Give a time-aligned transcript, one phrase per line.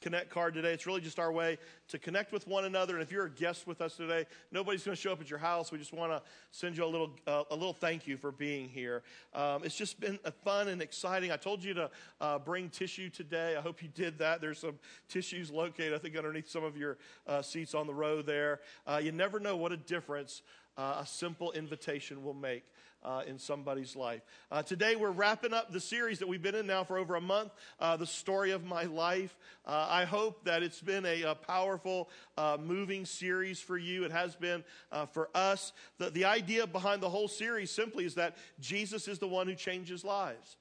[0.00, 0.72] Connect card today.
[0.72, 2.94] It's really just our way to connect with one another.
[2.94, 5.40] And if you're a guest with us today, nobody's going to show up at your
[5.40, 5.72] house.
[5.72, 8.68] We just want to send you a little, uh, a little thank you for being
[8.68, 9.02] here.
[9.34, 11.32] Um, it's just been fun and exciting.
[11.32, 11.90] I told you to
[12.20, 13.56] uh, bring tissue today.
[13.56, 14.40] I hope you did that.
[14.40, 18.22] There's some tissues located, I think, underneath some of your uh, seats on the row
[18.22, 18.60] there.
[18.86, 20.42] Uh, you never know what a difference
[20.78, 22.64] uh, a simple invitation will make
[23.02, 24.22] uh, in somebody's life.
[24.50, 27.20] Uh, today, we're wrapping up the series that we've been in now for over a
[27.20, 29.36] month, uh, The Story of My Life.
[29.66, 34.04] Uh, I hope that it's been a, a powerful, uh, moving series for you.
[34.04, 35.72] It has been uh, for us.
[35.98, 39.54] The, the idea behind the whole series simply is that Jesus is the one who
[39.54, 40.56] changes lives.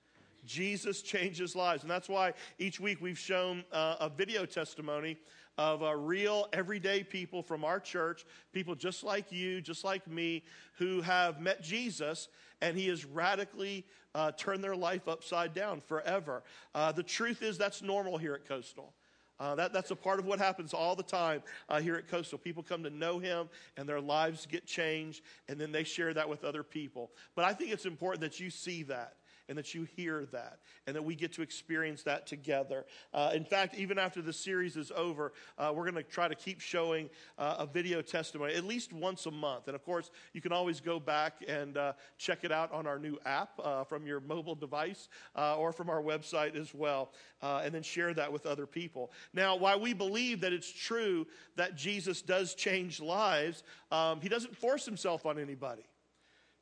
[0.46, 1.82] Jesus changes lives.
[1.84, 5.18] And that's why each week we've shown a video testimony
[5.58, 10.44] of uh, real everyday people from our church, people just like you, just like me,
[10.78, 12.28] who have met Jesus
[12.62, 13.86] and he has radically
[14.16, 16.44] uh, turned their life upside down forever.
[16.74, 18.94] Uh, the truth is, that's normal here at Coastal.
[19.40, 22.40] Uh, that, that's a part of what happens all the time uh, here at Coastal.
[22.40, 26.28] People come to know him and their lives get changed, and then they share that
[26.28, 27.12] with other people.
[27.36, 29.14] But I think it's important that you see that
[29.50, 32.86] and that you hear that and that we get to experience that together.
[33.14, 36.36] Uh, in fact, even after the series is over, uh, we're going to try to
[36.36, 39.68] keep showing uh, a video testimony at least once a month.
[39.68, 43.00] And of course, you can always go back and uh, check it out on our
[43.00, 47.74] new app uh, from your mobile device uh, or from our website as well, and
[47.74, 49.12] then share that with other people.
[49.34, 51.26] Now, while we believe that it's true
[51.56, 55.84] that Jesus does change lives, um, he doesn't force himself on anybody.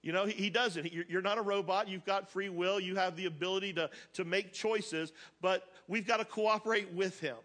[0.05, 0.93] You know, he, he doesn't.
[0.93, 1.89] You're not a robot.
[1.89, 2.79] You've got free will.
[2.79, 7.35] You have the ability to, to make choices, but we've got to cooperate with him.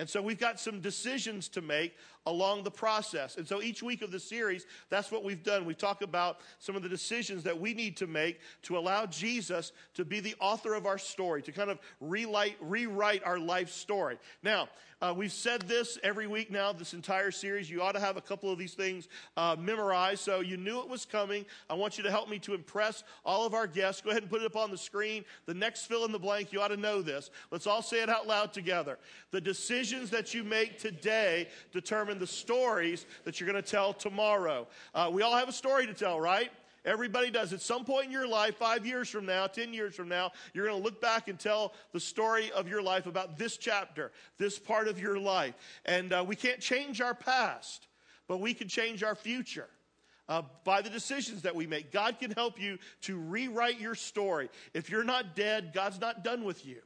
[0.00, 1.94] And so we've got some decisions to make
[2.26, 3.36] along the process.
[3.36, 5.64] And so each week of the series, that's what we've done.
[5.64, 9.72] We talk about some of the decisions that we need to make to allow Jesus
[9.94, 14.18] to be the author of our story, to kind of relight, rewrite our life story.
[14.42, 14.68] Now,
[15.02, 17.70] uh, we've said this every week now, this entire series.
[17.70, 20.20] You ought to have a couple of these things uh, memorized.
[20.20, 21.46] So you knew it was coming.
[21.70, 24.02] I want you to help me to impress all of our guests.
[24.02, 25.24] Go ahead and put it up on the screen.
[25.46, 27.30] The next fill in the blank, you ought to know this.
[27.50, 28.98] Let's all say it out loud together.
[29.30, 34.66] The decisions that you make today determine the stories that you're going to tell tomorrow.
[34.94, 36.50] Uh, we all have a story to tell, right?
[36.84, 37.52] Everybody does.
[37.52, 40.66] At some point in your life, five years from now, 10 years from now, you're
[40.66, 44.58] going to look back and tell the story of your life about this chapter, this
[44.58, 45.54] part of your life.
[45.84, 47.86] And uh, we can't change our past,
[48.28, 49.68] but we can change our future.
[50.28, 51.90] Uh, by the decisions that we make.
[51.90, 54.48] God can help you to rewrite your story.
[54.74, 56.76] If you're not dead, God's not done with you.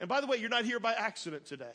[0.00, 1.74] And by the way, you're not here by accident today.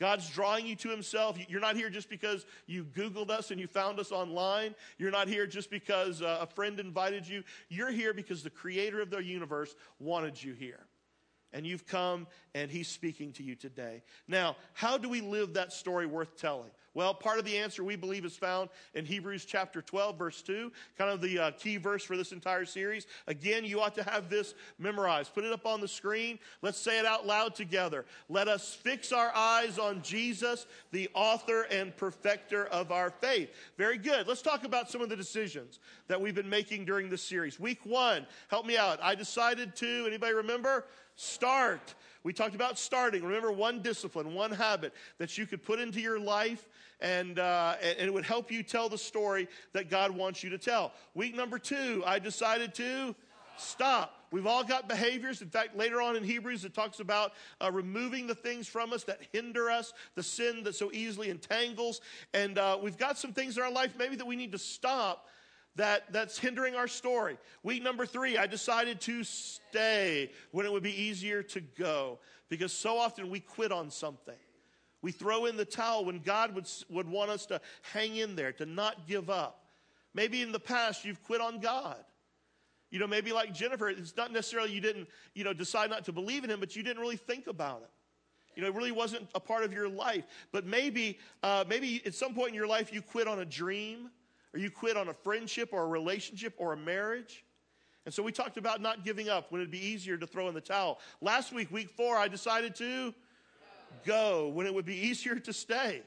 [0.00, 1.38] God's drawing you to Himself.
[1.48, 4.74] You're not here just because you Googled us and you found us online.
[4.98, 7.44] You're not here just because uh, a friend invited you.
[7.68, 10.86] You're here because the Creator of the universe wanted you here
[11.52, 14.02] and you've come and he's speaking to you today.
[14.26, 16.70] Now, how do we live that story worth telling?
[16.92, 20.72] Well, part of the answer we believe is found in Hebrews chapter 12, verse 2,
[20.98, 23.06] kind of the uh, key verse for this entire series.
[23.28, 25.32] Again, you ought to have this memorized.
[25.32, 26.40] Put it up on the screen.
[26.62, 28.06] Let's say it out loud together.
[28.28, 33.50] Let us fix our eyes on Jesus, the author and perfecter of our faith.
[33.78, 34.26] Very good.
[34.26, 35.78] Let's talk about some of the decisions
[36.08, 37.60] that we've been making during this series.
[37.60, 38.98] Week one, help me out.
[39.00, 40.86] I decided to, anybody remember?
[41.14, 41.94] Start.
[42.22, 43.22] We talked about starting.
[43.22, 46.68] Remember, one discipline, one habit that you could put into your life,
[47.00, 50.58] and, uh, and it would help you tell the story that God wants you to
[50.58, 50.92] tell.
[51.14, 53.14] Week number two, I decided to
[53.56, 54.16] stop.
[54.32, 55.42] We've all got behaviors.
[55.42, 59.04] In fact, later on in Hebrews, it talks about uh, removing the things from us
[59.04, 62.00] that hinder us, the sin that so easily entangles.
[62.32, 65.26] And uh, we've got some things in our life maybe that we need to stop
[65.76, 67.38] that, that's hindering our story.
[67.62, 72.18] Week number three, I decided to stay when it would be easier to go
[72.48, 74.36] because so often we quit on something.
[75.02, 78.52] We throw in the towel when God would, would want us to hang in there,
[78.52, 79.64] to not give up.
[80.14, 81.96] Maybe in the past you've quit on God.
[82.90, 86.12] You know, maybe like Jennifer, it's not necessarily you didn't, you know, decide not to
[86.12, 87.90] believe in Him, but you didn't really think about it.
[88.56, 90.24] You know, it really wasn't a part of your life.
[90.50, 94.10] But maybe, uh, maybe at some point in your life you quit on a dream
[94.52, 97.44] or you quit on a friendship or a relationship or a marriage.
[98.06, 100.54] And so we talked about not giving up when it'd be easier to throw in
[100.54, 100.98] the towel.
[101.20, 103.14] Last week, week four, I decided to
[104.04, 106.02] go when it would be easier to stay.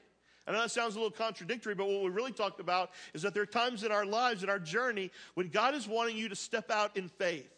[0.45, 3.33] I know that sounds a little contradictory, but what we really talked about is that
[3.33, 6.35] there are times in our lives, in our journey, when God is wanting you to
[6.35, 7.49] step out in faith.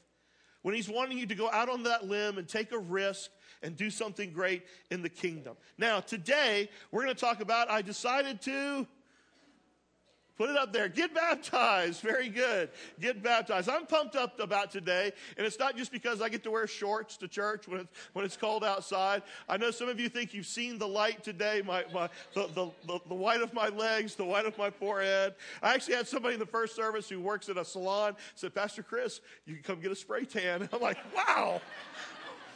[0.62, 3.32] When He's wanting you to go out on that limb and take a risk
[3.64, 5.56] and do something great in the kingdom.
[5.78, 8.88] Now, today, we're going to talk about I decided to
[10.38, 10.90] Put it up there.
[10.90, 12.02] Get baptized.
[12.02, 12.70] Very good.
[13.00, 13.70] Get baptized.
[13.70, 17.16] I'm pumped up about today, and it's not just because I get to wear shorts
[17.18, 19.24] to church when it's, when it's cold outside.
[19.48, 22.72] I know some of you think you've seen the light today, my, my, the, the,
[22.86, 25.36] the, the white of my legs, the white of my forehead.
[25.64, 28.84] I actually had somebody in the first service who works at a salon said, Pastor
[28.84, 30.68] Chris, you can come get a spray tan.
[30.74, 31.62] I'm like, wow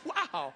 [0.06, 0.54] wow.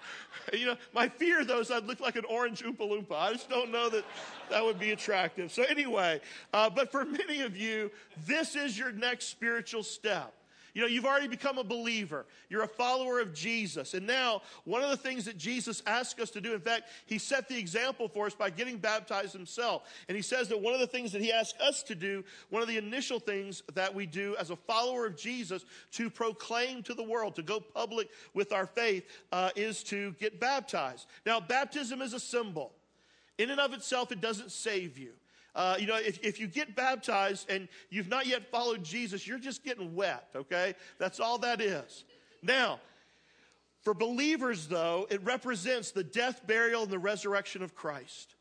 [0.52, 3.16] You know, my fear though is I'd look like an orange Oompa Loompa.
[3.16, 4.04] I just don't know that
[4.50, 5.52] that would be attractive.
[5.52, 6.22] So anyway,
[6.54, 7.92] uh, but for many of you,
[8.26, 10.34] this is your next spiritual step.
[10.74, 12.26] You know, you've already become a believer.
[12.50, 13.94] You're a follower of Jesus.
[13.94, 17.20] And now, one of the things that Jesus asked us to do, in fact, he
[17.20, 19.84] set the example for us by getting baptized himself.
[20.08, 22.64] And he says that one of the things that he asked us to do, one
[22.64, 26.96] of the initial things that we do as a follower of Jesus to proclaim to
[26.96, 31.06] the world, to go public with our faith, uh, is to get baptized.
[31.24, 32.74] Now, baptism is a symbol.
[33.38, 35.12] In and of itself, it doesn't save you.
[35.56, 39.38] Uh, you know, if, if you get baptized and you've not yet followed Jesus, you're
[39.40, 40.74] just getting wet, okay?
[40.98, 42.06] That's all that is.
[42.42, 42.80] Now,
[43.82, 48.36] for believers, though, it represents the death, burial, and the resurrection of Christ.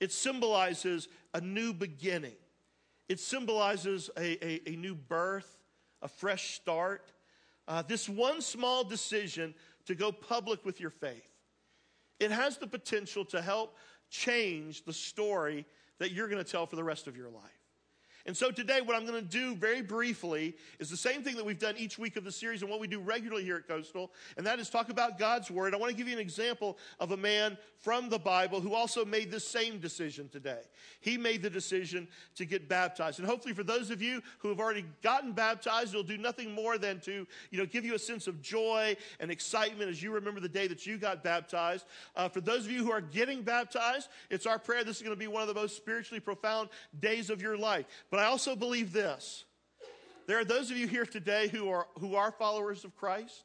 [0.00, 2.36] It symbolizes a new beginning,
[3.08, 5.56] it symbolizes a, a, a new birth,
[6.02, 7.12] a fresh start.
[7.68, 9.54] Uh, this one small decision
[9.86, 11.30] to go public with your faith.
[12.18, 13.76] It has the potential to help
[14.10, 15.64] change the story
[16.02, 17.61] that you're going to tell for the rest of your life.
[18.26, 21.44] And so today, what I'm going to do very briefly is the same thing that
[21.44, 24.12] we've done each week of the series and what we do regularly here at Coastal,
[24.36, 25.74] and that is talk about God's Word.
[25.74, 29.04] I want to give you an example of a man from the Bible who also
[29.04, 30.60] made the same decision today.
[31.00, 33.18] He made the decision to get baptized.
[33.18, 36.78] And hopefully, for those of you who have already gotten baptized, it'll do nothing more
[36.78, 40.40] than to you know, give you a sense of joy and excitement as you remember
[40.40, 41.86] the day that you got baptized.
[42.14, 45.14] Uh, for those of you who are getting baptized, it's our prayer this is going
[45.14, 46.68] to be one of the most spiritually profound
[47.00, 47.86] days of your life.
[48.12, 49.46] But I also believe this.
[50.26, 53.42] There are those of you here today who are, who are followers of Christ.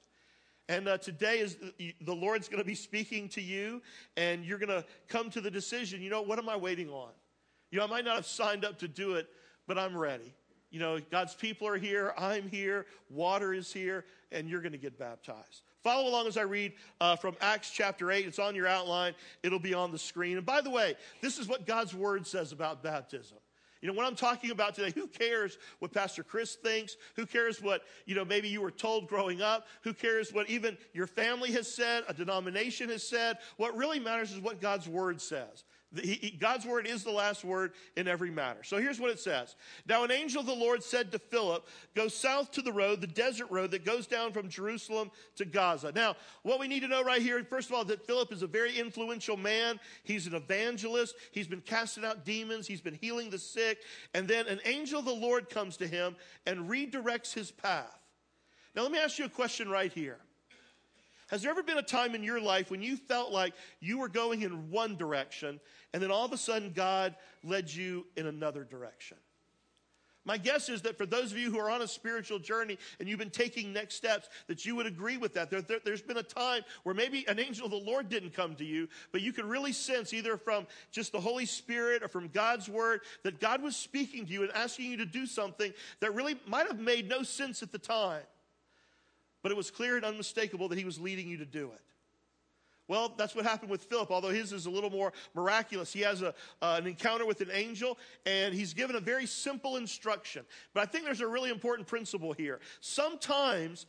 [0.68, 1.56] And uh, today is
[2.02, 3.82] the Lord's going to be speaking to you,
[4.18, 6.02] and you're going to come to the decision.
[6.02, 7.12] You know, what am I waiting on?
[7.72, 9.30] You know, I might not have signed up to do it,
[9.68, 10.36] but I'm ready.
[10.70, 12.14] You know, God's people are here.
[12.18, 12.88] I'm here.
[13.10, 14.04] Water is here,
[14.34, 15.62] and you're going to get baptized.
[15.82, 18.28] Follow along as I read uh, from Acts chapter 8.
[18.28, 20.36] It's on your outline, it'll be on the screen.
[20.36, 23.38] And by the way, this is what God's word says about baptism.
[23.82, 26.98] You know, what I'm talking about today, who cares what Pastor Chris thinks?
[27.16, 29.68] Who cares what, you know, maybe you were told growing up?
[29.82, 33.38] Who cares what even your family has said, a denomination has said?
[33.58, 35.64] What really matters is what God's word says.
[36.40, 38.62] God's word is the last word in every matter.
[38.64, 39.56] So here's what it says.
[39.88, 43.08] Now an angel of the Lord said to Philip, go south to the road, the
[43.08, 45.94] desert road that goes down from Jerusalem to Gaza.
[45.94, 48.48] Now, what we need to know right here, first of all, that Philip is a
[48.48, 49.80] very influential man.
[50.04, 51.16] He's an evangelist.
[51.32, 52.68] He's been casting out demons.
[52.68, 53.80] He's been healing the sick.
[54.14, 57.98] And then an angel of the Lord comes to him and redirects his path.
[58.76, 60.20] Now let me ask you a question right here.
[61.28, 64.08] Has there ever been a time in your life when you felt like you were
[64.08, 65.60] going in one direction
[65.94, 69.18] and then all of a sudden God led you in another direction?
[70.24, 73.08] My guess is that for those of you who are on a spiritual journey and
[73.08, 75.50] you've been taking next steps, that you would agree with that.
[75.50, 78.54] There, has there, been a time where maybe an angel of the Lord didn't come
[78.56, 82.28] to you, but you could really sense either from just the Holy Spirit or from
[82.28, 86.14] God's Word that God was speaking to you and asking you to do something that
[86.14, 88.24] really might have made no sense at the time
[89.44, 91.82] but it was clear and unmistakable that he was leading you to do it.
[92.88, 95.92] Well, that's what happened with Philip, although his is a little more miraculous.
[95.92, 99.76] He has a, uh, an encounter with an angel, and he's given a very simple
[99.76, 100.46] instruction.
[100.74, 102.62] But I think there's a really important principle here.
[102.80, 103.88] Sometimes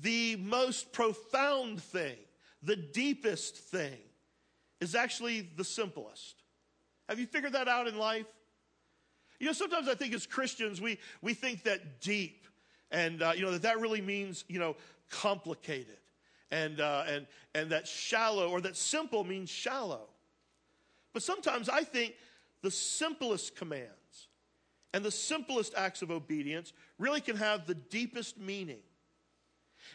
[0.00, 2.16] the most profound thing,
[2.62, 3.98] the deepest thing,
[4.80, 6.42] is actually the simplest.
[7.10, 8.26] Have you figured that out in life?
[9.38, 12.45] You know, sometimes I think as Christians, we, we think that deep
[12.90, 14.76] and uh, you know that that really means you know
[15.10, 15.98] complicated,
[16.50, 20.08] and uh, and and that shallow or that simple means shallow.
[21.12, 22.14] But sometimes I think
[22.62, 24.28] the simplest commands
[24.92, 28.80] and the simplest acts of obedience really can have the deepest meaning.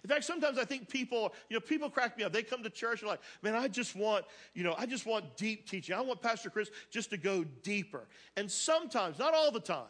[0.04, 2.32] In fact, sometimes I think people, you know, people crack me up.
[2.32, 5.38] They come to church and like, man, I just want, you know, I just want
[5.38, 5.96] deep teaching.
[5.96, 8.08] I want Pastor Chris just to go deeper.
[8.38, 9.86] And sometimes, not all the time,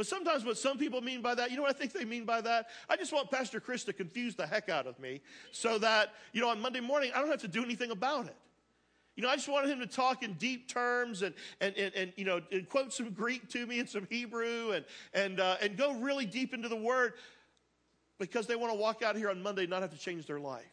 [0.00, 2.24] but sometimes what some people mean by that, you know what I think they mean
[2.24, 2.68] by that?
[2.88, 5.20] I just want Pastor Chris to confuse the heck out of me
[5.52, 8.36] so that, you know, on Monday morning, I don't have to do anything about it.
[9.14, 12.12] You know, I just wanted him to talk in deep terms and, and, and, and
[12.16, 15.76] you know, and quote some Greek to me and some Hebrew and, and, uh, and
[15.76, 17.12] go really deep into the word
[18.18, 20.40] because they want to walk out here on Monday and not have to change their
[20.40, 20.64] life.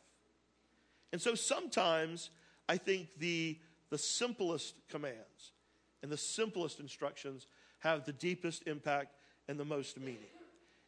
[1.12, 2.30] And so sometimes
[2.70, 3.58] I think the,
[3.90, 5.52] the simplest commands
[6.02, 7.46] and the simplest instructions
[7.88, 9.16] have the deepest impact
[9.48, 10.18] and the most meaning.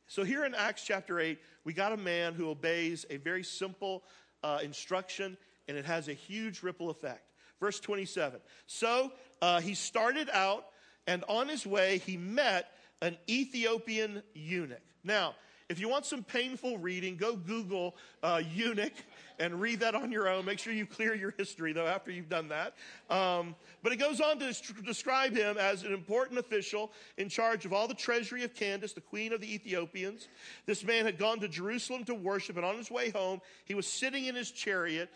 [0.07, 4.03] So, here in Acts chapter 8, we got a man who obeys a very simple
[4.43, 5.37] uh, instruction,
[5.67, 7.21] and it has a huge ripple effect.
[7.59, 8.39] Verse 27.
[8.65, 10.65] So, uh, he started out,
[11.07, 14.81] and on his way, he met an Ethiopian eunuch.
[15.03, 15.35] Now,
[15.69, 18.93] if you want some painful reading, go Google uh, eunuch
[19.39, 20.45] and read that on your own.
[20.45, 22.73] Make sure you clear your history, though, after you've done that.
[23.09, 27.73] Um, but it goes on to describe him as an important official in charge of
[27.73, 30.27] all the treasury of Candace, the queen of the Ethiopians.
[30.65, 33.87] This man had gone to Jerusalem to worship, and on his way home, he was
[33.87, 35.09] sitting in his chariot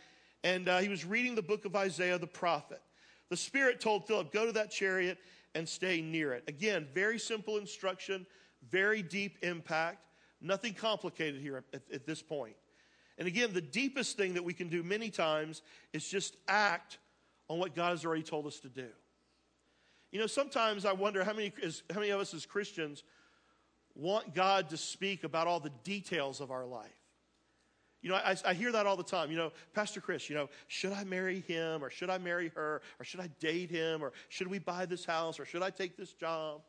[0.43, 2.81] and uh, he was reading the book of Isaiah the prophet.
[3.29, 5.17] The Spirit told Philip, Go to that chariot
[5.55, 6.43] and stay near it.
[6.48, 8.25] Again, very simple instruction,
[8.69, 10.00] very deep impact,
[10.43, 12.55] nothing complicated here at, at this point.
[13.17, 15.62] And again, the deepest thing that we can do many times
[15.93, 16.97] is just act
[17.47, 18.88] on what God has already told us to do.
[20.12, 21.51] You know, sometimes I wonder how many,
[21.91, 23.03] how many of us as Christians
[23.95, 26.91] want God to speak about all the details of our life.
[28.01, 29.31] You know, I, I, hear that all the time.
[29.31, 32.81] You know, Pastor Chris, you know, should I marry him or should I marry her
[33.00, 35.95] or should I date him or should we buy this house or should I take
[35.95, 36.62] this job?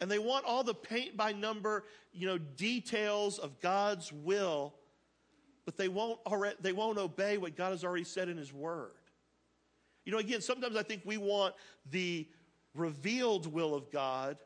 [0.00, 4.74] And they want all the paint by number, you know, details of God's will,
[5.64, 8.92] but they won't already, they won't obey what God has already said in his word.
[10.04, 11.54] You know, again, sometimes I think we want
[11.90, 12.26] the
[12.74, 14.38] revealed will of God,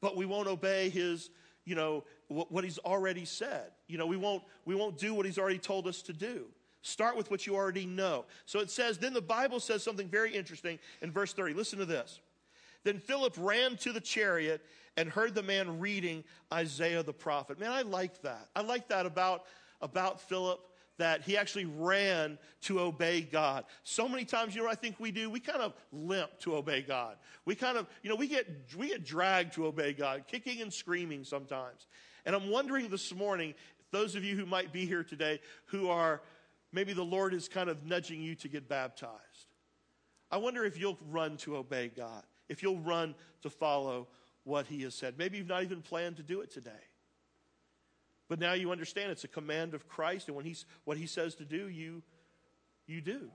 [0.00, 1.30] but we won't obey his,
[1.64, 3.70] you know, what he's already said.
[3.86, 6.46] You know, we won't, we won't do what he's already told us to do.
[6.80, 8.24] Start with what you already know.
[8.44, 11.54] So it says, then the Bible says something very interesting in verse 30.
[11.54, 12.18] Listen to this.
[12.84, 14.64] Then Philip ran to the chariot
[14.96, 17.58] and heard the man reading Isaiah the prophet.
[17.58, 18.48] Man, I like that.
[18.54, 19.44] I like that about,
[19.80, 20.60] about Philip
[20.98, 23.64] that he actually ran to obey God.
[23.82, 25.30] So many times, you know I think we do?
[25.30, 27.16] We kind of limp to obey God.
[27.44, 28.46] We kind of, you know, we get,
[28.76, 31.86] we get dragged to obey God, kicking and screaming sometimes.
[32.26, 33.54] And I'm wondering this morning,
[33.90, 36.22] those of you who might be here today who are,
[36.72, 39.48] maybe the Lord is kind of nudging you to get baptized.
[40.30, 42.22] I wonder if you'll run to obey God,
[42.52, 44.06] if you'll run to follow
[44.44, 45.14] what He has said.
[45.18, 46.70] Maybe you've not even planned to do it today.
[48.28, 51.34] But now you understand it's a command of Christ, and when he's, what He says
[51.36, 52.02] to do, you,
[52.86, 53.30] you do.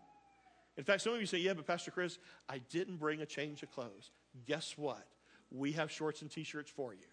[0.78, 3.64] In fact, some of you say, Yeah, but Pastor Chris, I didn't bring a change
[3.64, 4.12] of clothes.
[4.46, 5.06] Guess what?
[5.52, 7.08] We have shorts and t shirts for you.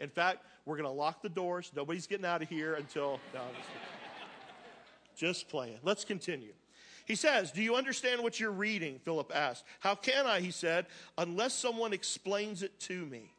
[0.00, 1.72] In fact, we're going to lock the doors.
[1.74, 3.18] Nobody's getting out of here until.
[3.34, 3.40] No,
[5.16, 5.78] just, just playing.
[5.82, 6.52] Let's continue.
[7.08, 9.00] He says, Do you understand what you're reading?
[9.02, 9.64] Philip asked.
[9.80, 10.86] How can I, he said,
[11.16, 13.32] unless someone explains it to me?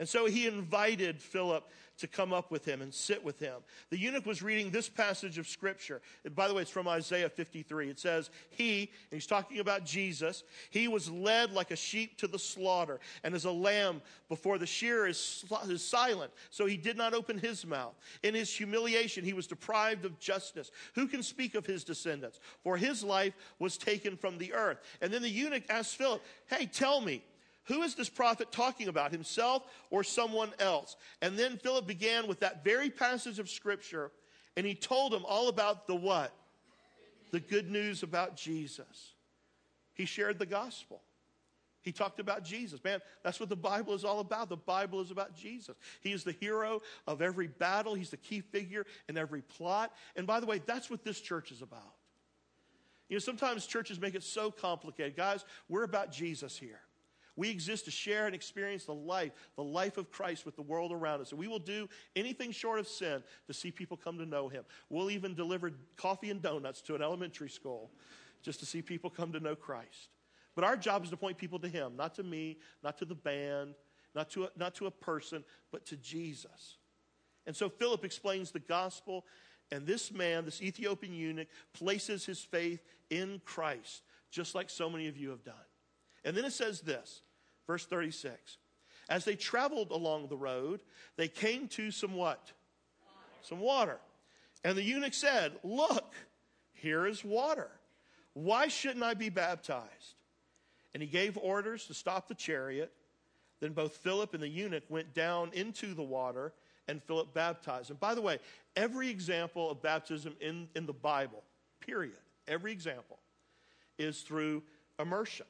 [0.00, 1.64] And so he invited Philip
[1.98, 3.56] to come up with him and sit with him.
[3.90, 6.00] The eunuch was reading this passage of scripture.
[6.34, 7.90] By the way, it's from Isaiah 53.
[7.90, 12.26] It says, He, and he's talking about Jesus, he was led like a sheep to
[12.26, 16.96] the slaughter, and as a lamb before the shearer is, is silent, so he did
[16.96, 17.94] not open his mouth.
[18.22, 20.70] In his humiliation, he was deprived of justice.
[20.94, 22.40] Who can speak of his descendants?
[22.62, 24.78] For his life was taken from the earth.
[25.00, 27.22] And then the eunuch asked Philip, Hey, tell me,
[27.68, 30.96] who is this prophet talking about, himself or someone else?
[31.20, 34.10] And then Philip began with that very passage of scripture,
[34.56, 36.32] and he told him all about the what?
[37.30, 39.12] The good news about Jesus.
[39.92, 41.02] He shared the gospel.
[41.82, 42.82] He talked about Jesus.
[42.82, 44.48] Man, that's what the Bible is all about.
[44.48, 45.76] The Bible is about Jesus.
[46.00, 49.92] He is the hero of every battle, He's the key figure in every plot.
[50.16, 51.94] And by the way, that's what this church is about.
[53.10, 55.16] You know, sometimes churches make it so complicated.
[55.16, 56.80] Guys, we're about Jesus here.
[57.38, 60.90] We exist to share and experience the life, the life of Christ with the world
[60.90, 61.30] around us.
[61.30, 64.64] And we will do anything short of sin to see people come to know him.
[64.90, 67.92] We'll even deliver coffee and donuts to an elementary school
[68.42, 70.08] just to see people come to know Christ.
[70.56, 73.14] But our job is to point people to him, not to me, not to the
[73.14, 73.76] band,
[74.16, 76.78] not to a, not to a person, but to Jesus.
[77.46, 79.24] And so Philip explains the gospel,
[79.70, 84.02] and this man, this Ethiopian eunuch, places his faith in Christ,
[84.32, 85.54] just like so many of you have done.
[86.24, 87.22] And then it says this
[87.68, 88.56] Verse 36.
[89.08, 90.80] As they traveled along the road,
[91.16, 92.50] they came to some what?
[93.04, 93.26] Water.
[93.42, 93.98] Some water.
[94.64, 96.14] And the eunuch said, Look,
[96.72, 97.70] here is water.
[98.32, 100.14] Why shouldn't I be baptized?
[100.94, 102.90] And he gave orders to stop the chariot.
[103.60, 106.52] Then both Philip and the eunuch went down into the water,
[106.86, 107.90] and Philip baptized.
[107.90, 108.38] And by the way,
[108.76, 111.42] every example of baptism in, in the Bible,
[111.80, 113.18] period, every example,
[113.98, 114.62] is through
[115.00, 115.46] immersion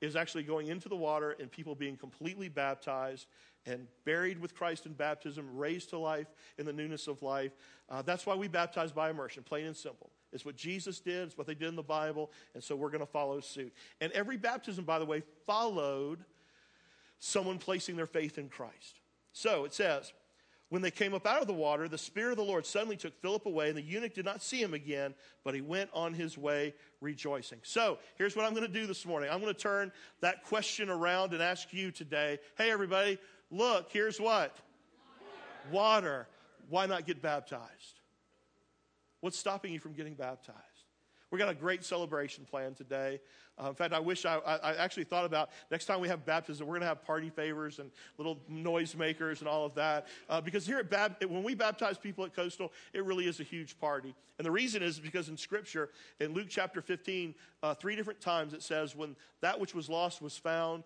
[0.00, 3.26] is actually going into the water and people being completely baptized
[3.64, 7.52] and buried with Christ in baptism, raised to life in the newness of life.
[7.88, 10.10] Uh, that's why we baptize by immersion, plain and simple.
[10.32, 13.00] It's what Jesus did, it's what they did in the Bible, and so we're going
[13.00, 13.72] to follow suit.
[14.00, 16.24] And every baptism, by the way, followed
[17.18, 19.00] someone placing their faith in Christ.
[19.32, 20.12] So it says,
[20.68, 23.14] when they came up out of the water, the Spirit of the Lord suddenly took
[23.20, 26.36] Philip away, and the eunuch did not see him again, but he went on his
[26.36, 27.60] way rejoicing.
[27.62, 30.90] So here's what I'm going to do this morning I'm going to turn that question
[30.90, 33.18] around and ask you today hey, everybody,
[33.50, 34.56] look, here's what?
[35.70, 35.72] Water.
[35.72, 36.28] Water.
[36.68, 38.00] Why not get baptized?
[39.20, 40.58] What's stopping you from getting baptized?
[41.36, 43.20] We got a great celebration plan today.
[43.62, 46.66] Uh, in fact, I wish I, I, actually thought about next time we have baptism,
[46.66, 50.06] we're going to have party favors and little noisemakers and all of that.
[50.30, 53.42] Uh, because here at Bab- when we baptize people at Coastal, it really is a
[53.42, 54.14] huge party.
[54.38, 55.90] And the reason is because in Scripture,
[56.20, 60.22] in Luke chapter 15, uh, three different times it says, when that which was lost
[60.22, 60.84] was found,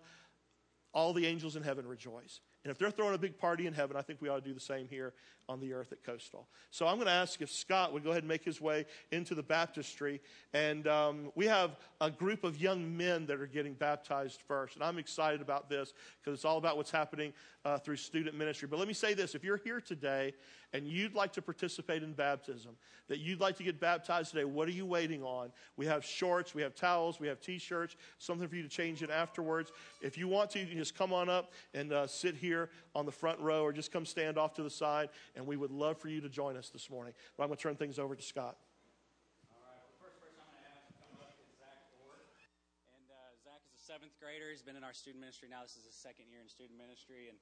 [0.93, 2.41] all the angels in heaven rejoice.
[2.63, 4.53] And if they're throwing a big party in heaven, I think we ought to do
[4.53, 5.13] the same here
[5.49, 6.47] on the earth at Coastal.
[6.69, 9.33] So I'm going to ask if Scott would go ahead and make his way into
[9.33, 10.21] the baptistry.
[10.53, 14.75] And um, we have a group of young men that are getting baptized first.
[14.75, 17.33] And I'm excited about this because it's all about what's happening
[17.65, 18.67] uh, through student ministry.
[18.67, 20.33] But let me say this if you're here today
[20.73, 22.71] and you'd like to participate in baptism,
[23.07, 25.51] that you'd like to get baptized today, what are you waiting on?
[25.77, 29.03] We have shorts, we have towels, we have t shirts, something for you to change
[29.03, 29.71] in afterwards.
[30.01, 33.05] If you want to, you can just come on up and uh, sit here on
[33.05, 35.97] the front row or just come stand off to the side, and we would love
[35.97, 37.13] for you to join us this morning.
[37.37, 38.57] But I'm going to turn things over to Scott.
[43.91, 44.47] seventh grader.
[44.47, 45.67] He's been in our student ministry now.
[45.67, 47.35] This is his second year in student ministry, and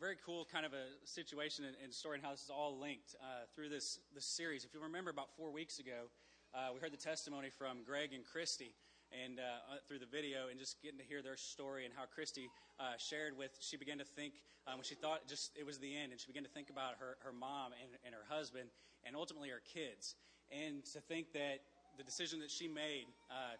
[0.00, 3.46] very cool kind of a situation and, story and how this is all linked uh,
[3.54, 4.64] through this, this series.
[4.64, 6.10] If you remember, about four weeks ago,
[6.54, 8.74] uh, we heard the testimony from Greg and Christy
[9.12, 12.04] and uh, uh, through the video and just getting to hear their story and how
[12.12, 12.48] Christy
[12.80, 14.34] uh, shared with, she began to think,
[14.66, 16.94] um, when she thought just it was the end, and she began to think about
[16.98, 18.68] her, her mom and, and her husband
[19.04, 20.14] and ultimately her kids.
[20.50, 21.60] And to think that
[21.96, 23.56] the decision that she made uh,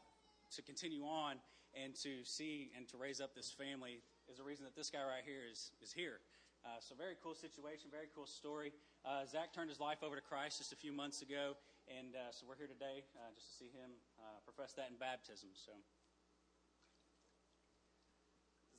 [0.56, 1.36] to continue on
[1.74, 4.00] and to see and to raise up this family
[4.30, 6.20] is the reason that this guy right here is, is here.
[6.64, 8.72] Uh, so, very cool situation, very cool story.
[9.04, 11.60] Uh, Zach turned his life over to Christ just a few months ago,
[11.92, 14.96] and uh, so we're here today uh, just to see him uh, profess that in
[14.96, 15.52] baptism.
[15.52, 15.76] So,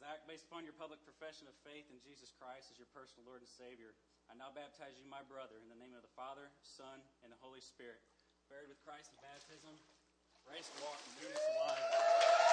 [0.02, 3.46] Zach, based upon your public profession of faith in Jesus Christ as your personal Lord
[3.46, 3.94] and Savior,
[4.26, 7.38] I now baptize you, my brother, in the name of the Father, Son, and the
[7.38, 8.02] Holy Spirit.
[8.50, 9.78] Buried with Christ in baptism,
[10.50, 12.45] raised to walk in newness of life.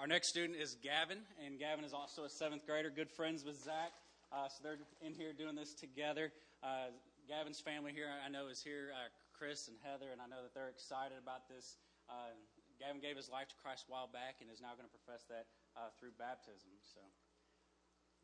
[0.00, 3.60] Our next student is Gavin, and Gavin is also a seventh grader, good friends with
[3.60, 3.92] Zach.
[4.32, 6.32] Uh, so they're in here doing this together.
[6.64, 6.88] Uh,
[7.28, 10.56] Gavin's family here, I know, is here, uh, Chris and Heather, and I know that
[10.56, 11.76] they're excited about this.
[12.08, 12.32] Uh,
[12.80, 15.28] Gavin gave his life to Christ a while back and is now going to profess
[15.28, 16.72] that uh, through baptism.
[16.80, 17.04] So,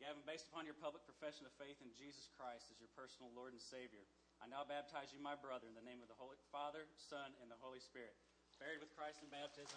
[0.00, 3.52] Gavin, based upon your public profession of faith in Jesus Christ as your personal Lord
[3.52, 4.08] and Savior,
[4.40, 7.52] I now baptize you, my brother, in the name of the Holy Father, Son, and
[7.52, 8.16] the Holy Spirit.
[8.56, 9.76] Buried with Christ in baptism,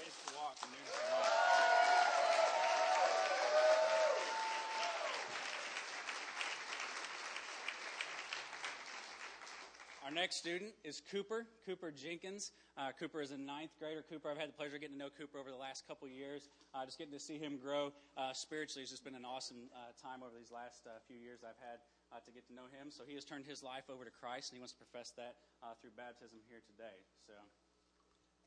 [0.00, 1.52] to walk newness of life.
[10.04, 12.52] Our next student is Cooper, Cooper Jenkins.
[12.76, 14.02] Uh, Cooper is a ninth grader.
[14.08, 16.48] Cooper, I've had the pleasure of getting to know Cooper over the last couple years.
[16.74, 19.92] Uh, just getting to see him grow uh, spiritually has just been an awesome uh,
[20.00, 22.88] time over these last uh, few years I've had uh, to get to know him.
[22.90, 25.36] So he has turned his life over to Christ, and he wants to profess that
[25.80, 26.96] through baptism here today.
[27.28, 27.36] So.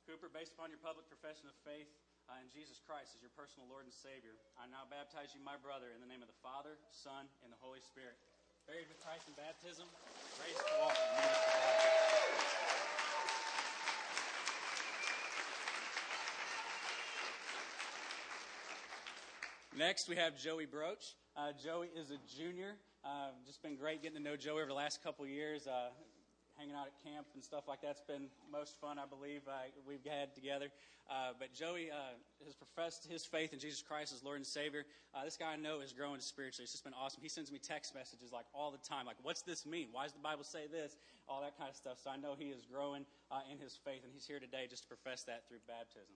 [0.06, 1.90] Cooper, based upon your public profession of faith
[2.30, 5.58] uh, in Jesus Christ as your personal Lord and Savior, I now baptize you, my
[5.58, 8.14] brother, in the name of the Father, Son, and the Holy Spirit.
[8.70, 9.90] Buried with Christ in baptism,
[10.38, 11.66] raised to walk in life.
[19.74, 21.18] Next, we have Joey Broach.
[21.34, 22.78] Uh, Joey is a junior.
[23.02, 25.66] Uh, just been great getting to know Joey over the last couple years.
[25.66, 25.90] Uh,
[26.58, 30.04] hanging out at camp and stuff like that's been most fun, I believe, uh, we've
[30.06, 30.72] had together.
[31.06, 34.86] Uh, but Joey uh, has professed his faith in Jesus Christ as Lord and Savior.
[35.14, 36.64] Uh, this guy I know is growing spiritually.
[36.64, 37.22] It's just been awesome.
[37.22, 39.90] He sends me text messages like all the time, like, what's this mean?
[39.92, 40.98] Why does the Bible say this?
[41.30, 42.00] All that kind of stuff.
[42.02, 44.84] So I know he is growing uh, in his faith, and he's here today just
[44.84, 46.16] to profess that through baptism.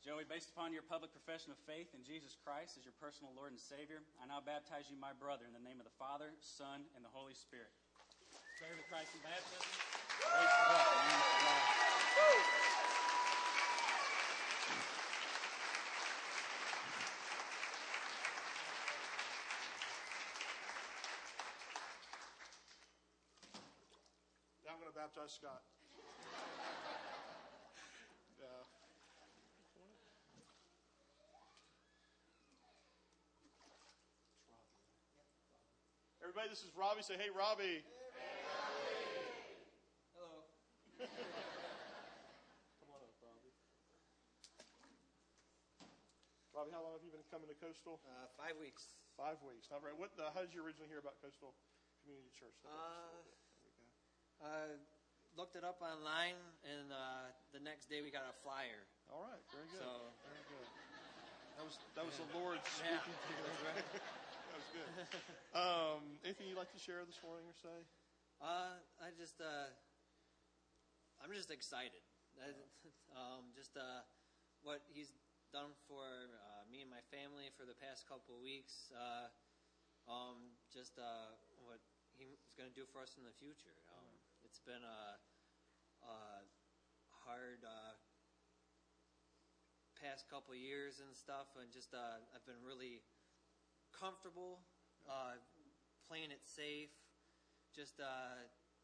[0.00, 3.52] Joey, based upon your public profession of faith in Jesus Christ as your personal Lord
[3.52, 6.88] and Savior, I now baptize you, my brother, in the name of the Father, Son,
[6.96, 7.68] and the Holy Spirit.
[8.60, 9.08] Christ.
[24.60, 25.62] Now I'm going to baptize Scott.
[28.38, 28.44] yeah.
[28.50, 28.64] Uh,
[36.22, 37.02] Everybody, this is Robbie.
[37.02, 37.82] Say, hey, Robbie.
[40.14, 40.44] Hello.
[41.00, 43.56] Come on up, Robbie.
[46.52, 48.02] Robbie, how long have you been coming to Coastal?
[48.02, 48.98] Uh, five weeks.
[49.14, 49.70] Five weeks.
[49.70, 49.94] All right.
[49.94, 50.10] What?
[50.18, 51.54] Uh, how did you originally hear about Coastal
[52.02, 52.58] Community Church?
[52.66, 53.14] Uh.
[54.42, 54.72] Uh,
[55.38, 56.34] looked it up online,
[56.66, 58.82] and uh, the next day we got a flyer.
[59.12, 59.42] All right.
[59.54, 59.78] Very good.
[59.84, 60.68] So- very good.
[61.60, 63.44] That was that was the Lord Yeah, speaking to you.
[63.44, 63.84] that's right.
[64.48, 64.88] that was good.
[65.52, 67.78] Um, anything you'd like to share this morning or say?
[68.40, 69.68] Uh, I just, uh,
[71.20, 72.00] I'm just excited.
[73.12, 74.00] Um, just uh,
[74.62, 75.10] what he's
[75.50, 78.90] done for uh, me and my family for the past couple of weeks.
[78.94, 79.26] Uh,
[80.06, 81.34] um, just uh,
[81.66, 81.82] what
[82.14, 83.74] he's going to do for us in the future.
[83.90, 84.14] Um,
[84.46, 85.18] it's been a,
[86.06, 86.16] a
[87.26, 87.98] hard uh,
[89.98, 93.02] past couple of years and stuff, and just uh, I've been really
[93.90, 94.62] comfortable
[95.10, 95.34] uh,
[96.06, 96.94] playing it safe
[97.74, 98.38] just uh,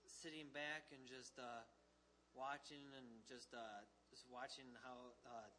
[0.06, 1.66] sitting back and just uh,
[2.34, 5.50] watching and just uh, just watching how uh,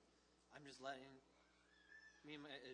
[0.57, 1.13] I'm just letting
[2.25, 2.73] me and my uh,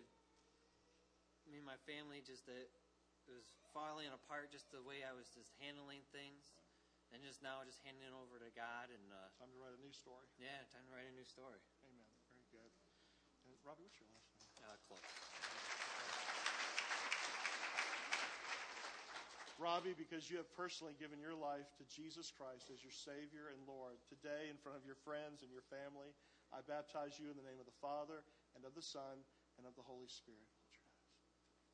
[1.44, 3.44] me and my family just uh, it was
[3.76, 6.56] falling apart just the way I was just handling things
[7.12, 9.82] and just now just handing it over to God and uh, Time to write a
[9.84, 10.24] new story.
[10.40, 12.08] yeah time to write a new story Amen.
[12.32, 12.72] Very good.
[13.44, 14.40] And Robbie, what's your last name?
[14.64, 15.04] uh, close
[19.60, 23.62] Robbie, because you have personally given your life to Jesus Christ as your Savior and
[23.70, 26.10] Lord, today in front of your friends and your family,
[26.54, 28.22] I baptize you in the name of the Father
[28.54, 29.26] and of the Son
[29.58, 30.46] and of the Holy Spirit.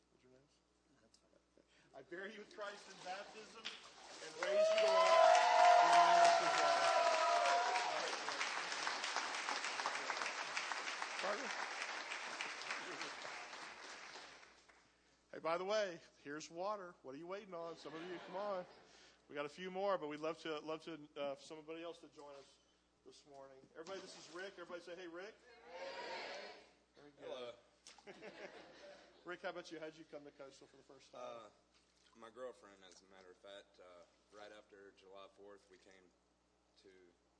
[0.08, 0.48] What's your nose?
[0.88, 1.04] Your.
[2.00, 5.20] I bury you with Christ in baptism and raise you to life.
[15.36, 16.96] Hey, by the way, here's water.
[17.04, 17.76] What are you waiting on?
[17.76, 18.64] Some of you, come on.
[19.28, 22.00] We got a few more, but we'd love to love to uh, for somebody else
[22.00, 22.48] to join us
[23.10, 23.58] this morning.
[23.74, 24.54] Everybody, this is Rick.
[24.54, 25.34] Everybody say, "Hey, Rick."
[26.94, 27.26] Very good.
[27.26, 27.50] Hello.
[29.26, 29.82] Rick, how about you?
[29.82, 31.18] How'd you come to Coastal for the first time?
[31.18, 31.50] Uh,
[32.22, 36.06] my girlfriend, as a matter of fact, uh, right after July 4th, we came
[36.86, 36.92] to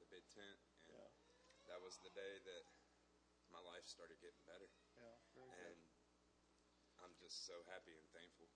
[0.03, 0.59] the big tent,
[0.91, 1.71] and Yeah.
[1.71, 2.67] that was the day that
[3.55, 4.67] my life started getting better.
[4.99, 5.79] yeah, very good.
[5.79, 5.87] And
[6.99, 8.51] I'm just so happy and thankful.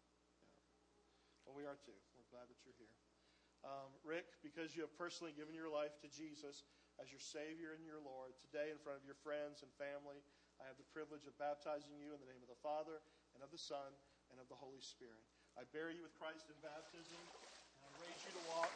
[1.47, 1.95] Well, we are too.
[2.19, 2.99] We're glad that you're here.
[3.63, 6.67] Um, Rick, because you have personally given your life to Jesus
[7.03, 10.23] as your Savior and your Lord, today in front of your friends and family,
[10.63, 13.03] I have the privilege of baptizing you in the name of the Father
[13.35, 13.91] and of the Son
[14.31, 15.27] and of the Holy Spirit.
[15.59, 18.71] I bury you with Christ in baptism, and I raise you to walk.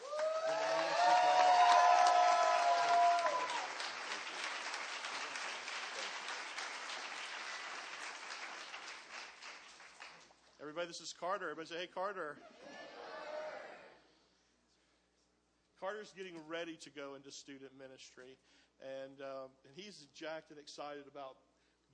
[10.61, 11.51] Everybody, this is Carter.
[11.55, 12.37] Everybody say, hey, Carter.
[15.89, 18.37] Carter's getting ready to go into student ministry,
[18.85, 21.41] and um, and he's jacked and excited about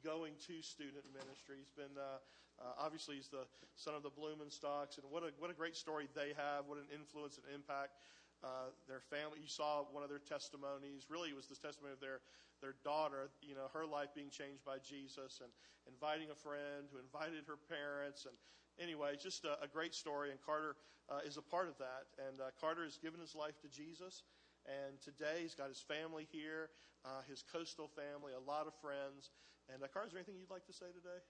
[0.03, 1.63] going to student ministry.
[1.63, 2.19] He's been uh,
[2.59, 3.47] uh, obviously he's the
[3.79, 6.67] son of the Blumenstocks, and what a what a great story they have.
[6.67, 8.03] What an influence and impact
[8.43, 9.39] uh, their family.
[9.39, 11.07] You saw one of their testimonies.
[11.07, 12.19] Really, it was the testimony of their
[12.59, 13.31] their daughter.
[13.47, 15.55] You know, her life being changed by Jesus, and
[15.87, 18.35] inviting a friend who invited her parents, and
[18.79, 20.31] anyway, just a, a great story.
[20.31, 20.77] And Carter
[21.11, 22.09] uh, is a part of that.
[22.29, 24.23] And uh, Carter has given his life to Jesus.
[24.65, 26.71] And today he's got his family here,
[27.05, 29.31] uh, his coastal family, a lot of friends.
[29.69, 31.21] And uh, Carter, is there anything you'd like to say today?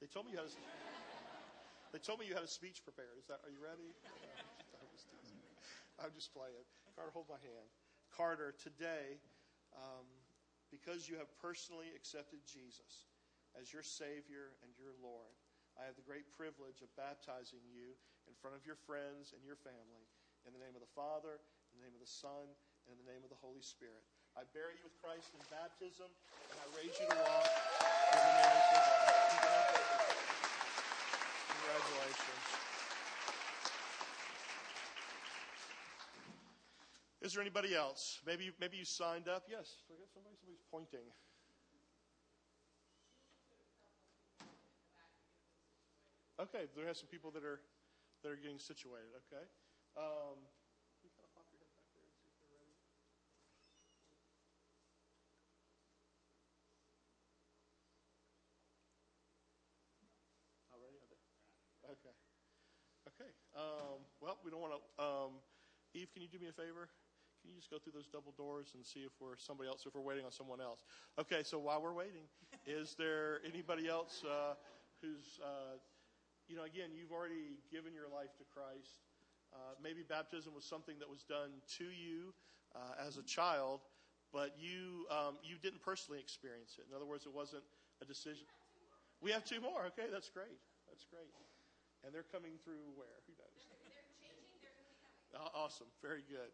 [0.00, 0.52] They told me you had a,
[1.92, 3.16] they told me you had a speech prepared.
[3.20, 3.40] Is that?
[3.44, 3.88] Are you ready?
[4.80, 5.08] I'm just.
[6.00, 6.64] I'm just playing.
[6.96, 7.68] Carter, hold my hand.
[8.08, 9.20] Carter, today,
[9.76, 10.08] um,
[10.72, 13.10] because you have personally accepted Jesus
[13.60, 15.36] as your Savior and your Lord,
[15.78, 17.94] I have the great privilege of baptizing you
[18.26, 20.06] in front of your friends and your family
[20.46, 22.48] in the name of the Father, in the name of the Son,
[22.86, 24.02] and in the name of the Holy Spirit.
[24.38, 27.50] I bury you with Christ in baptism, and I raise you to walk
[28.14, 28.70] in the of.
[31.50, 32.44] Congratulations.
[37.20, 38.18] Is there anybody else?
[38.24, 39.44] Maybe maybe you signed up.
[39.44, 40.08] Yes, somebody.
[40.40, 41.04] Somebody's pointing.
[46.40, 47.60] Okay, there are some people that are
[48.22, 49.12] that are getting situated.
[49.28, 49.44] Okay,
[49.96, 50.40] um?
[61.90, 62.14] Okay.
[63.08, 63.30] Okay.
[63.58, 64.80] Um, well, we don't want to.
[65.02, 65.42] Um,
[65.92, 66.88] Eve, can you do me a favor?
[67.42, 69.94] Can you just go through those double doors and see if we're somebody else, if
[69.94, 70.84] we're waiting on someone else?
[71.18, 72.30] Okay, so while we're waiting,
[72.64, 74.54] is there anybody else uh,
[75.02, 75.76] who's uh,
[76.50, 79.06] you know, again, you've already given your life to Christ.
[79.54, 82.34] Uh, maybe baptism was something that was done to you
[82.74, 83.86] uh, as a child,
[84.34, 86.90] but you um, you didn't personally experience it.
[86.90, 87.62] In other words, it wasn't
[88.02, 88.50] a decision.
[89.22, 89.86] We have two more.
[89.94, 90.58] Okay, that's great.
[90.90, 91.30] That's great.
[92.02, 93.14] And they're coming through where?
[93.30, 93.62] Who knows?
[95.54, 95.86] Awesome.
[96.02, 96.50] Very good.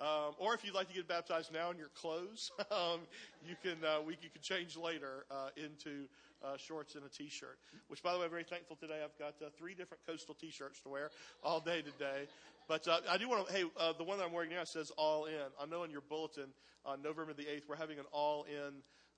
[0.00, 3.00] Um, or if you'd like to get baptized now in your clothes, um,
[3.46, 3.84] you can.
[3.84, 6.08] Uh, we you can change later uh, into
[6.42, 7.58] uh, shorts and a t-shirt.
[7.88, 9.02] Which, by the way, I'm very thankful today.
[9.04, 11.10] I've got uh, three different coastal t-shirts to wear
[11.44, 12.28] all day today.
[12.66, 13.52] But uh, I do want to.
[13.52, 16.02] Hey, uh, the one that I'm wearing now says "All In." I know in your
[16.08, 16.48] bulletin
[16.86, 18.06] on November the eighth, we're having an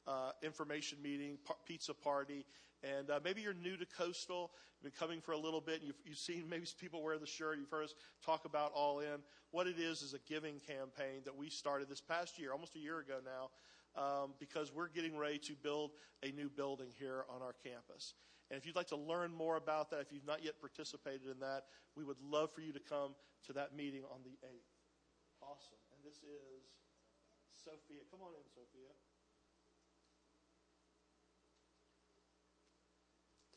[0.06, 2.44] all-in information meeting, pizza party,
[2.82, 5.86] and uh, maybe you're new to Coastal, you've been coming for a little bit, and
[5.86, 9.22] you've, you've seen maybe people wear the shirt, you've heard us talk about All In.
[9.50, 12.80] What it is is a giving campaign that we started this past year, almost a
[12.80, 13.50] year ago now,
[13.94, 15.90] um, because we're getting ready to build
[16.22, 18.14] a new building here on our campus.
[18.50, 21.38] And if you'd like to learn more about that, if you've not yet participated in
[21.40, 21.64] that,
[21.96, 23.14] we would love for you to come
[23.46, 24.72] to that meeting on the 8th.
[25.40, 25.80] Awesome.
[25.94, 26.68] And this is
[27.52, 28.04] Sophia.
[28.10, 28.92] Come on in, Sophia.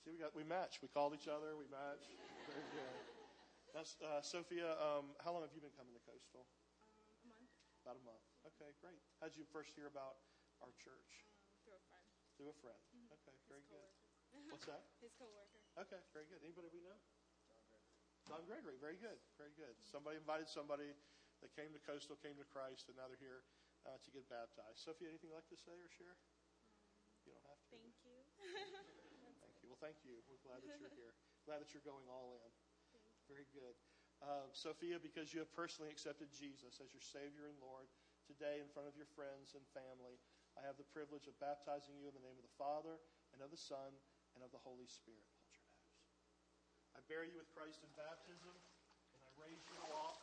[0.06, 0.78] See, we got we match.
[0.86, 1.58] We called each other.
[1.58, 2.06] We match.
[2.46, 2.94] Very good.
[3.74, 4.78] That's uh, Sophia.
[4.78, 6.46] Um, how long have you been coming to Coastal?
[6.46, 6.94] Um,
[7.26, 7.50] a month
[7.82, 8.22] About a month.
[8.54, 9.02] Okay, great.
[9.18, 10.22] How did you first hear about
[10.62, 11.26] our church?
[11.34, 12.06] um, through a friend.
[12.38, 12.78] Through a friend.
[13.18, 13.89] Okay, very His good.
[14.54, 14.86] What's that?
[15.02, 15.65] His coworker.
[15.82, 16.38] Okay, very good.
[16.46, 17.02] Anybody we know?
[17.50, 17.98] John Gregory.
[18.30, 18.78] John Gregory.
[18.78, 19.18] Very good.
[19.41, 19.74] Very good.
[19.82, 20.94] Somebody invited somebody
[21.41, 23.41] that came to Coastal, came to Christ, and now they're here
[23.89, 24.86] uh, to get baptized.
[24.86, 26.13] Sophia, anything you'd like to say or share?
[27.26, 27.82] You don't have to.
[27.82, 28.22] Thank you.
[29.86, 30.17] Thank you.
[30.17, 30.74] Well, thank you.
[30.74, 31.13] We're glad that you're here.
[31.45, 32.50] Glad that you're going all in.
[33.30, 33.78] Very good.
[34.17, 37.86] Uh, Sophia, because you have personally accepted Jesus as your Savior and Lord,
[38.26, 40.17] today in front of your friends and family,
[40.58, 42.98] I have the privilege of baptizing you in the name of the Father
[43.38, 43.93] and of the Son
[44.34, 45.21] and of the Holy Spirit.
[45.38, 46.02] Hold your nose.
[46.98, 50.17] I bury you with Christ in baptism, and I raise you to walk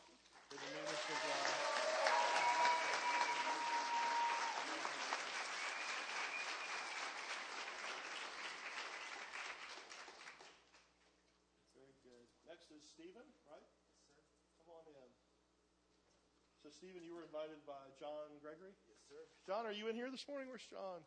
[0.51, 2.03] in the newness of life.
[11.71, 12.27] Very good.
[12.43, 13.65] Next is Stephen, right?
[13.97, 14.21] Yes, sir.
[14.61, 15.09] Come on in.
[16.61, 18.77] So, Stephen, you were invited by John Gregory?
[18.85, 19.19] Yes, sir.
[19.49, 20.47] John, are you in here this morning?
[20.47, 21.01] Where's John?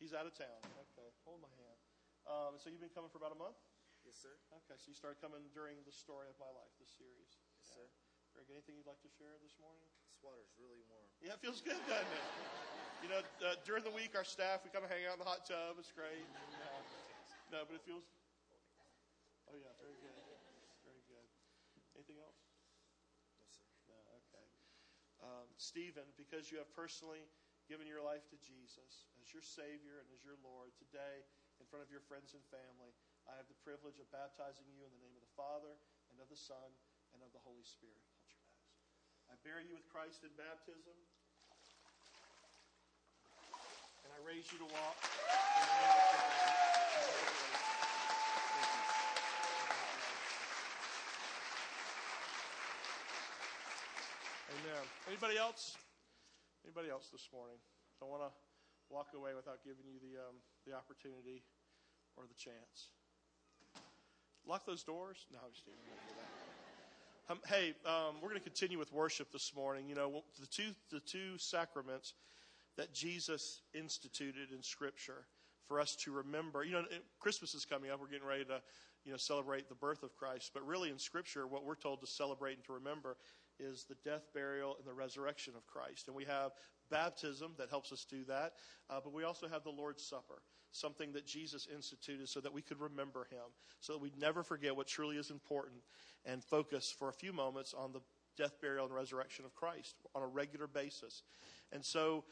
[0.00, 0.64] He's out of town.
[0.90, 1.78] Okay, hold my hand.
[2.24, 3.60] Um, so, you've been coming for about a month?
[4.08, 4.32] Yes, sir.
[4.64, 7.36] Okay, so you started coming during the story of my life, this series.
[7.60, 7.84] Yes, sir.
[8.32, 8.56] Very good.
[8.56, 9.84] Anything you'd like to share this morning?
[10.08, 11.04] This water's really warm.
[11.20, 12.26] Yeah, it feels good, doesn't it?
[13.04, 15.28] You know, uh, during the week, our staff, we come and hang out in the
[15.28, 15.76] hot tub.
[15.76, 16.24] It's great.
[17.50, 18.06] No, but it feels.
[19.50, 20.14] Oh, yeah, very good.
[20.86, 21.26] Very good.
[21.98, 22.38] Anything else?
[23.34, 23.66] No, sir.
[23.90, 24.46] No, okay.
[25.18, 27.20] Um, Stephen, because you have personally
[27.68, 31.20] given your life to Jesus as your Savior and as your Lord, today,
[31.60, 32.96] in front of your friends and family,
[33.28, 35.76] I have the privilege of baptizing you in the name of the Father
[36.08, 36.72] and of the Son
[37.12, 38.00] and of the Holy Spirit.
[38.08, 38.72] Hold your nose.
[39.28, 40.96] I bury you with Christ in baptism,
[44.08, 44.96] and I raise you to walk.
[45.60, 46.60] in the newness of life.
[55.08, 55.76] Anybody else?
[56.64, 57.56] Anybody else this morning?
[58.00, 58.30] Don't want to
[58.88, 61.42] walk away without giving you the um, the opportunity
[62.16, 62.90] or the chance.
[64.46, 65.26] Lock those doors.
[65.32, 65.78] No, I'm just kidding.
[67.28, 69.88] Um, hey, um, we're going to continue with worship this morning.
[69.88, 72.14] You know, the two the two sacraments
[72.76, 75.26] that Jesus instituted in Scripture
[75.66, 76.64] for us to remember.
[76.64, 76.84] You know,
[77.18, 78.00] Christmas is coming up.
[78.00, 78.60] We're getting ready to,
[79.04, 80.50] you know, celebrate the birth of Christ.
[80.54, 83.16] But really, in Scripture, what we're told to celebrate and to remember
[83.60, 86.08] is the death, burial, and the resurrection of Christ.
[86.08, 86.52] And we have
[86.90, 88.54] baptism that helps us do that.
[88.88, 90.42] Uh, but we also have the Lord's Supper,
[90.72, 94.74] something that Jesus instituted so that we could remember Him, so that we'd never forget
[94.74, 95.82] what truly is important,
[96.24, 98.00] and focus for a few moments on the
[98.36, 101.22] death, burial, and resurrection of Christ on a regular basis.
[101.72, 102.24] And so,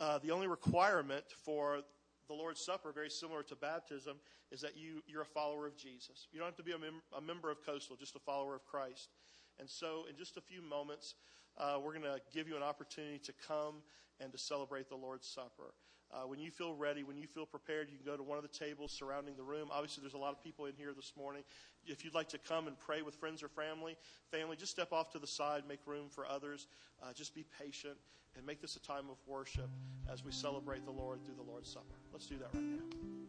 [0.00, 1.80] uh, the only requirement for
[2.26, 4.16] the Lord's Supper, very similar to baptism,
[4.50, 6.28] is that you, you're a follower of Jesus.
[6.32, 8.64] You don't have to be a, mem- a member of Coastal, just a follower of
[8.64, 9.10] Christ.
[9.58, 11.14] And so, in just a few moments,
[11.58, 13.76] uh, we're going to give you an opportunity to come
[14.20, 15.74] and to celebrate the Lord's Supper.
[16.12, 18.42] Uh, when you feel ready, when you feel prepared, you can go to one of
[18.42, 19.68] the tables surrounding the room.
[19.72, 21.42] Obviously, there's a lot of people in here this morning.
[21.86, 23.96] If you'd like to come and pray with friends or family,
[24.30, 26.68] family, just step off to the side, make room for others.
[27.02, 27.96] Uh, just be patient
[28.36, 29.68] and make this a time of worship
[30.12, 31.96] as we celebrate the Lord through the Lord's Supper.
[32.12, 33.23] Let's do that right now.